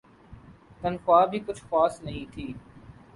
تنخواہ 0.81 1.25
بھی 1.25 1.39
کچھ 1.39 1.61
خاص 1.69 2.01
نہیں 2.01 2.25
تھی۔ 2.33 2.47